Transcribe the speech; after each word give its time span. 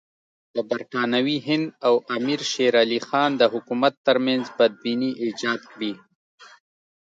د 0.55 0.57
برټانوي 0.71 1.37
هند 1.47 1.67
او 1.87 1.93
امیر 2.17 2.41
شېر 2.51 2.73
علي 2.83 2.99
خان 3.07 3.31
د 3.37 3.43
حکومت 3.53 3.93
ترمنځ 4.07 4.43
بدبیني 4.57 5.11
ایجاد 5.23 5.59
کړي. 5.71 5.93